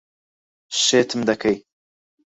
[0.83, 1.61] شێتم دەکەیت.